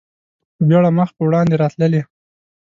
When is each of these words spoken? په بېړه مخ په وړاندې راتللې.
په 0.55 0.61
بېړه 0.69 0.89
مخ 0.97 1.09
په 1.17 1.21
وړاندې 1.27 1.59
راتللې. 1.61 2.01